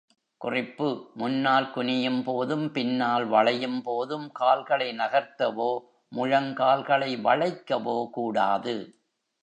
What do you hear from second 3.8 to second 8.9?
போதும் கால்களை நகர்த்தவோ, முழங்கால்களை வளைக்கவோ கூடாது.